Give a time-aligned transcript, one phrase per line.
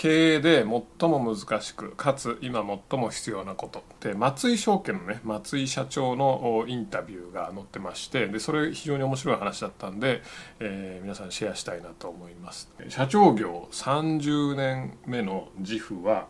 [0.00, 0.64] 経営で
[0.98, 3.80] 最も難しくかつ今最も必要なこと。
[3.80, 10.22] って松井証券のね松井社長のインタビューが載ってましてでそれ非常に面白い話だったんで、
[10.58, 12.70] えー、皆さんシェアしたいなと思います。
[12.88, 16.28] 社長業30年目の自負は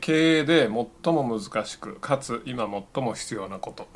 [0.00, 0.70] 経営で
[1.04, 3.86] 最も難しくかつ今最も必要なこと、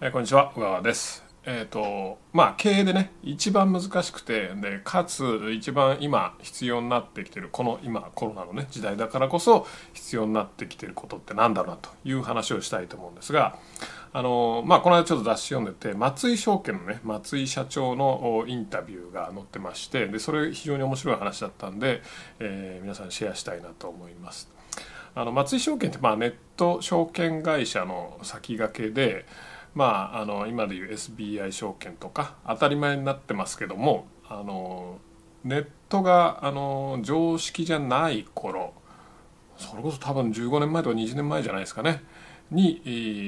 [0.00, 1.25] えー、こんにちは小川です。
[1.48, 13.60] えーとまあ、経営でね一番難しくてでかつ一番今必要になってきてるこの今コロナのね時代だからこそ必要になってきてることってなんだろうなという話をしたいと思うんですが
[14.12, 22.02] あの、まあ、この間ちょっと雑誌読んでて松井証券のね松井社長のインタビューが載ってましてでそれ非常に面白い話だったんで、
[22.40, 24.50] えー、皆さんシェアしたいなと思います。
[25.14, 29.24] あの松井証券ってまあネット証券会社の先駆けで
[29.76, 34.96] まあ、あの今でいう SBI 証券とか当たり前になってますけどもあの
[35.44, 38.72] ネットがあの常識じゃない頃
[39.58, 42.02] それこそ多分15年前とか20年前じゃないですかね
[42.50, 42.80] に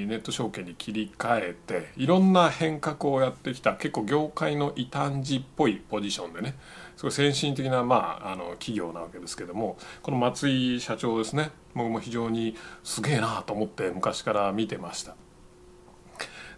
[0.09, 6.55] ネット証券に切り替えていろんな変革をやってきた結構業界の異端児っぽいポジションでね
[6.97, 15.15] すごい先進的な、まあ、あの企業なわけですけどもこの松井社長ですね僕も非常にすげえなと思って昔から見てました。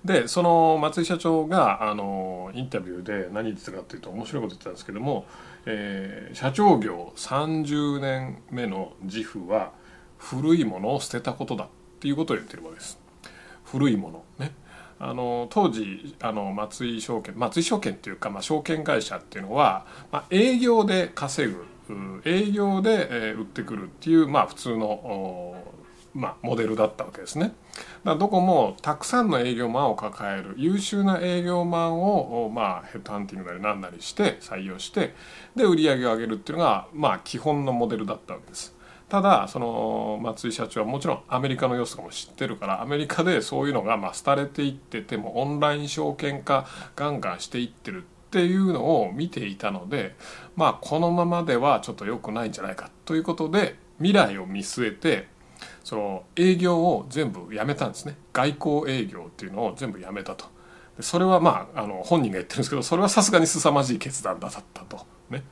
[0.05, 5.27] でその松井社長があのインタビューで何言ってたかっていうと面白いこと言ってたんですけども、
[5.67, 9.73] えー、社長業30年目の自負は
[10.19, 11.69] 古いものを捨てたことだっ
[12.01, 12.99] ていうことを言ってるわけです。
[13.65, 14.55] 古いものね
[14.99, 21.65] あの当時あの松井証券松井証券っていうか、まあ、証券会社っていうのは、まあ、営業で稼ぐ
[22.25, 25.55] 営業で、えー、売ってくるっていう、まあ、普通の
[26.15, 27.53] まあ、モデルだったわけですね。
[28.05, 35.15] だどこもたくさんの営業マンを抱える優秀な営業マンを、まあ、ヘッドハンティングなり何なりして採用して
[35.55, 38.75] で売り上げを上げるっていうのが、まあ、基本のモデルだったわけです。
[39.09, 46.65] ただその松井社長はもちろんアメリカの様子とかも知ってるからアメリカでそういうのがまあ廃れていっててもオンライン証券化
[46.95, 50.15] ガンガンしていってるっていうのを見ていたので
[50.55, 55.27] まあこのままではちょっと良くないんじゃないかということで未来を見据えて
[55.85, 58.17] その営業を全部やめたんですね。
[58.33, 60.47] 外交営業っていうのを全部やめたと。
[61.01, 65.07] それはまああの本人が言ってるんですけどそれはさすがに凄まじい決断だったと。
[65.31, 65.45] ね。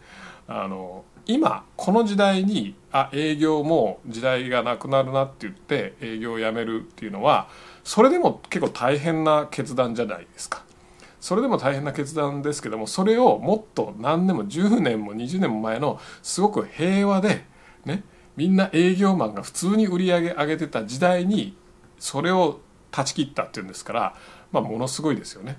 [0.46, 7.48] あの今この時代にあ営業も時代がなくなるなって言って営業をやめるっていうのは
[7.84, 10.64] それでも結構大変な決断じゃないですか。
[11.20, 17.44] それでも大変な決断ですけどもそれをもっと何年も10年も20年も前のすごく平和で
[17.84, 18.04] ね。
[18.38, 21.56] みんな営業マンが普通に売り上げ上げてた時代に
[21.98, 22.60] それを
[22.92, 24.14] 断ち切ったっていうんですから、
[24.52, 25.58] まあ、ものすごいですよね。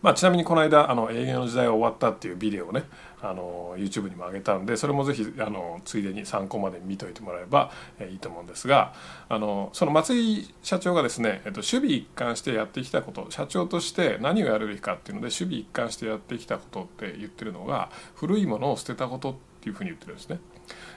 [0.00, 2.84] まあ、ちなみにこの間あの営業の時代が終わったっていうビデオをね
[3.20, 8.94] あの YouTube にも上げたんでそれもぜひあのついでに参考まで見といてもらえば、えいいと思うんですが
[9.28, 20.38] あのその松井社長がですね、えっと、守備一貫してやってきたこと社長として何をやるべきかっていうので守備一貫してやってきたことって言ってるのが古いものを捨てたことっていうふうに言ってるんですね。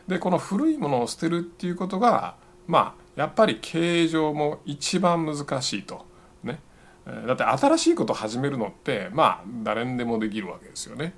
[0.07, 2.35] でこの古いものを捨てるっていうことが
[2.67, 6.05] まあやっぱり経営上も一番難しいと。
[6.43, 6.59] ね。
[7.27, 11.13] だって新しいことを始めるのってまあ誰にでもできるわけですよね。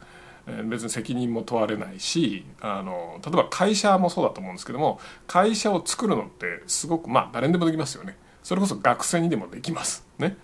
[0.68, 8.18] 別に責任も問われないしあの例えば会社もそうだと思うんですけども会社を作るのってすごくまあ誰にでもできますよね。
[8.42, 10.06] それこそ学生にでもできます。
[10.18, 10.38] ね、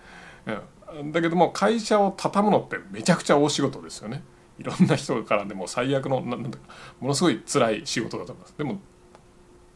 [1.12, 4.22] だけども会社を畳むのってめちゃくちゃ大仕事ですよね。
[4.58, 6.58] いろんな人からでも最悪のなんだか
[7.00, 8.54] ものすごい辛い仕事だと思います。
[8.58, 8.80] でも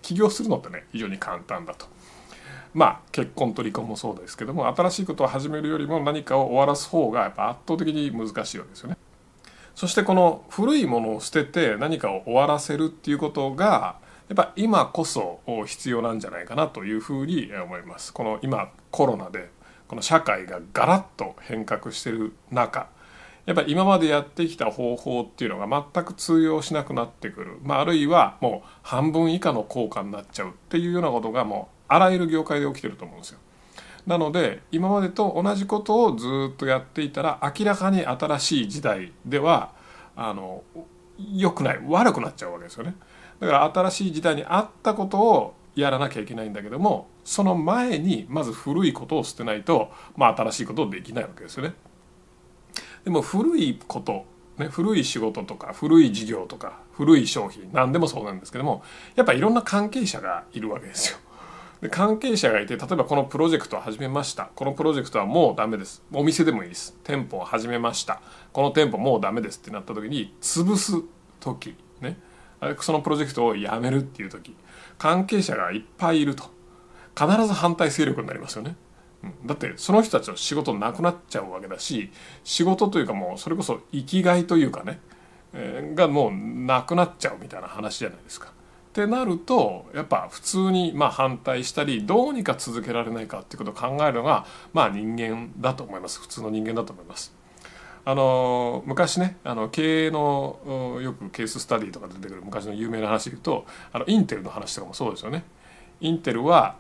[0.03, 1.87] 起業するのってね非常に簡単だと。
[2.75, 8.97] まあ結婚と離婚もそうですけども新しいことを始めるよりも何かを終わらす方がやっぱ圧倒的に難しいわけですよね。
[9.75, 13.97] そしてこの古いものを捨てて何かを終わらせるっていうことが
[14.29, 18.13] やっぱ今こそ必要なんじゃないかなというふうに思います。
[18.13, 19.51] この今コロナで
[19.89, 22.89] この社会がガラッと変革してる中
[23.45, 33.39] やっぱり今までやってきた方法っていうのが全く通用しなくなってくる、まあ、あるいはもう半分以下の効果になっちゃうっていうようなことがもうあらゆる業界で起きてると思うんですよ。
[34.07, 39.73] なので今までと同じことをずっとやっていたら明らかに新しい時代では
[40.17, 40.63] あの
[41.33, 42.95] 良くない悪くなっちゃうわけですよね。
[43.41, 51.75] だから新しい時代に合ったことをやらなきゃいけないんだけどもその前にまず古いことを捨てないと、まあ、新しいことできないわけですよね。
[53.05, 54.27] でも古いこと、
[54.59, 58.83] ね、古い仕事とか古い事業とか古い商品何でもそうなんですけども
[59.17, 61.19] やっぱいろんな関係者がいるわけですよ。
[61.81, 64.51] で関係者がいて例えばこのプロジェクトを始めました。
[64.55, 66.01] このプロジェクトはもうダメです。
[66.13, 66.97] お店でもいいです。
[67.03, 68.23] 店舗を始めました。
[68.53, 69.59] この店舗もうダメです。
[69.59, 71.03] ってなった時に潰す
[71.41, 72.19] 時ね。
[72.81, 74.55] そのプロジェクトをやめるっていう時
[74.97, 76.45] 関係者がいっぱいいると。
[77.19, 78.77] 必ず反対勢力になりますよね。
[79.47, 82.11] だってその人たちの仕事なくなっちゃうわけだし
[82.45, 85.01] 仕事というかもうそれこそ生きがいというかね、
[85.53, 88.49] えー、がもうなくなっちゃうみたいな話じゃないですか。
[88.49, 97.35] ってなるとやっぱ普通にま反対したりどうにか続けられないかっていうことを考えるのがまあ人間だと思います普通の人間だと思います。
[98.05, 100.59] あの昔ねあの経営の
[101.01, 105.45] よくケーススタディとか出てくる昔の有名な話で言うとあのインテルの話とかもそうですよね。
[106.01, 106.77] インテルは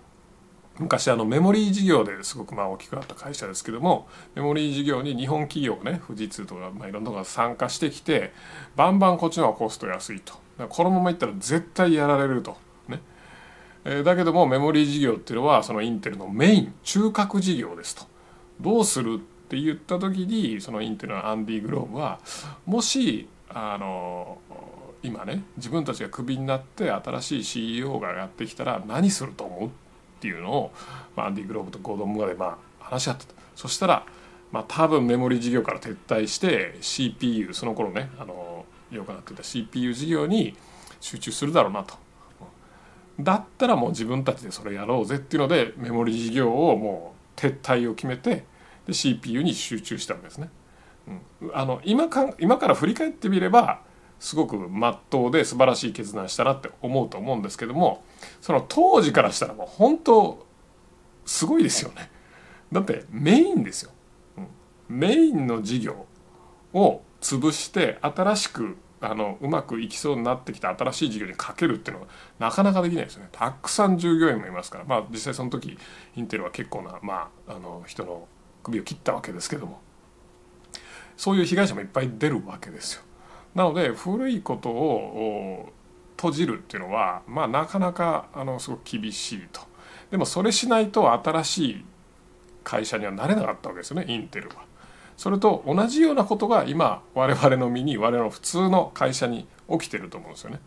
[0.82, 8.32] 昔あのメモリー事業ですごくまあ大きくなった会社ですけどもメモリー事業に日本企業ね富士通とか、まあ、いろんなところが参加してきて
[8.76, 10.34] バンバンこっちの方がコスト安いと
[10.68, 12.56] このままいったら絶対やられると。
[12.88, 13.00] ね
[13.84, 18.04] え、だけどもメモリー事業っていうのはそのインテルのメイン中核事業ですと。
[18.60, 19.18] どうするっ
[19.48, 22.20] て言った時にそのインテルのアンディ・グローブは
[22.66, 24.38] もしあの
[25.02, 29.68] 今ね自分たちがクビになって新しい CEO がやってきたら何すると思う？
[29.68, 29.70] っ
[30.22, 30.72] ていうのを、
[31.16, 34.06] まあ、アンディ・グローブとゴードン・ムガでまあ話し合ってたそしたら、
[34.52, 40.54] まあ、多分メモリ事業から撤退して CPU その頃ねあのよくなってた CPU 事業に
[41.00, 41.94] 集中するだろうなと。
[43.20, 48.44] だったらもう自分たちでそれやろうぜっていうのでメモリ事業をもう撤退を決めて
[48.86, 50.48] で CPU に集中したわけですね。
[51.40, 53.80] うん、あの今か今から振り返ってみれば
[54.22, 58.04] すごくまっとうで素晴らしい決断したなって思うと思うんですけども
[58.40, 60.46] その当時からしたらもう本当
[61.26, 62.08] すごいですよね。
[62.70, 63.90] だってメインですよ。
[64.38, 64.46] うん、
[64.88, 66.06] メインの事業
[66.72, 72.08] を潰して新しくあのうまくいきそうになってきた新しい事業にかけるっていうのは
[72.38, 73.28] なかなかできないですよね。
[73.32, 75.76] たくさん従業員もいますからまあ実際その時
[76.14, 78.28] インテルは結構な、まあ、あの人の
[78.62, 79.80] 首を切ったわけですけども
[81.16, 83.02] そういう被害者もいっぱい出るわけですよ。
[83.54, 85.68] なので古いことを
[86.16, 89.60] 閉じるっていうのは、まあ、なかなかあのすごく厳しいと
[90.10, 91.84] でもそれしないと新しい
[92.64, 94.56] 会社にはなれなかったわけですよねインテルは。
[95.16, 100.60] それと同じようなことが今我々の身に我々の普通の会社に起きてると思うんですよね。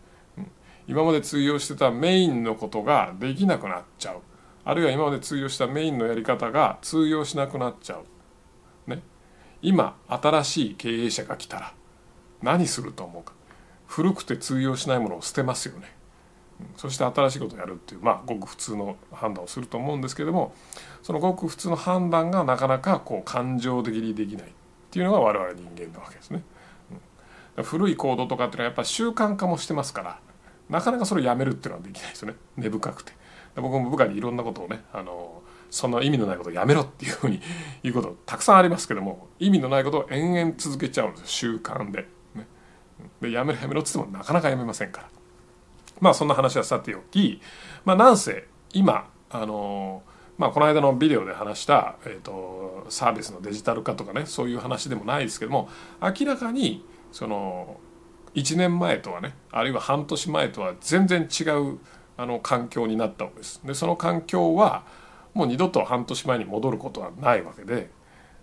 [0.88, 4.18] 今まで通用してたメインのことができなくなっちゃう
[4.64, 8.90] あるいは今まで通用したメインのやり方が通用しなくなっちゃう。
[8.90, 9.02] ね、
[9.62, 11.72] 今新しい経営者が来たら
[12.42, 13.32] 何すると思うか
[13.86, 15.92] 古くて通用しないものを捨てますよね
[16.76, 20.54] そして新しいことをやるっていうまあごく普通の判断をすると思うんですけども
[21.02, 24.50] そのごく普通の判断がなかなかこう感情的にできないっ
[24.90, 26.42] ていうのが我々人間なわけですね。
[27.56, 30.18] うん、古い行動とかっていうのはやっぱ習慣化もしてますから
[30.70, 33.12] なかなかそれをやめるっていうのはできないですよね根深くて。
[33.56, 37.40] 僕も部下にいろんなことをねあのその意味のないことをやめろっていうふうに
[37.82, 42.06] 言うことたくさんありますけども意味のないことを延々続けちゃうんですよ習慣で。
[43.20, 45.08] でやめろやめろっつってもなかなかやめませんから
[46.00, 47.40] まあそんな話はさておき
[47.84, 50.02] まあなんせ今あの
[50.38, 55.68] まあこの間のビデオで話した、えーと、サービスのデジタル化とかねそういう話でもないですけども
[56.00, 57.80] 明らかにその
[58.34, 61.78] 1年前とはねあるいは半年前とは全然違う
[62.18, 63.60] あの環境になったわけです。
[63.64, 64.84] でその環境は
[65.34, 67.90] もう二度と半年前に戻ることはないわけで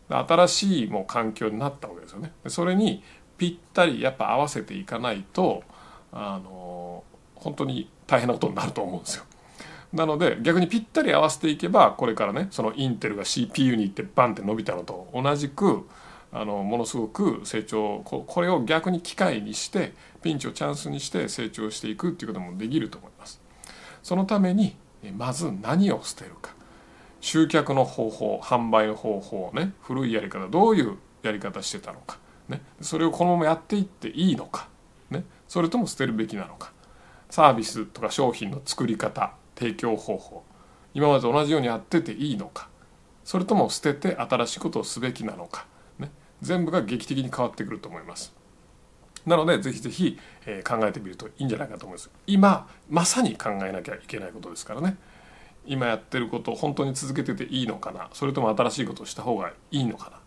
[0.10, 2.34] 新しいもう環境になったわけですよね。
[2.48, 3.04] それに
[3.38, 5.64] ぴったりやっぱ合わせていかないと
[6.12, 7.04] あの
[7.36, 9.26] 本当に大変なことになると思うんですよ。
[9.94, 15.88] なので逆にぴったり合わせていけばこれからねそのインテルが CPU に行ってバンって伸びたのと同じく
[16.32, 23.40] あのものすごく成長これを逆に機会にしてピンチをチャンスにして成長していくっていうこともできると思います。
[24.02, 24.76] そのために
[25.16, 26.54] まず何を捨てるか
[27.22, 32.18] 集客の方法販売の方法ね古いやり方どういうやり方してたのか
[32.50, 34.68] ね、それをこのままやっていっていいのか、
[35.10, 36.72] ね、それとも捨てるべきなのか。
[37.30, 40.44] サービスとか商品の作り方提供方法。
[40.94, 42.70] 今までと同じようにやってていいのか。
[43.24, 45.66] それとも捨てて新しいことをすべきなのか、
[45.98, 48.36] ね、全部が劇的に変わってくると思います。
[49.26, 52.12] なのでぜひぜひ、え、考えてみるといいんじゃないかと思います。
[52.28, 54.98] 今まさに考えなきゃいけないことですからね。
[55.66, 58.10] 今やってることを本当に続けてていいのかな。
[58.14, 60.20] それとも新しいことをした方がいいのかな。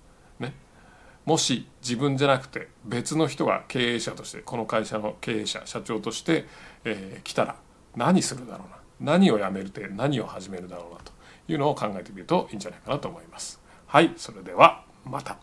[1.26, 6.46] もし自分じゃなくて別の人が経営者としてこの会社の経営者社長として、
[6.84, 7.56] えー、来たら
[7.96, 9.12] 何するだろうな？
[9.12, 11.12] 何をやめるて何を始めるだろうなと
[11.48, 13.60] いうのを考えてみるといいんじゃないかなと思います。
[13.86, 15.36] はいそれではまた。